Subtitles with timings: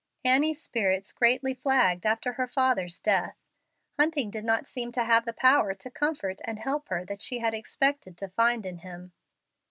[0.25, 3.37] Annie's spirits greatly flagged after her father's death.
[3.99, 7.37] Hunting did not seem to have the power to comfort and help her that she
[7.37, 9.13] had expected to find in him.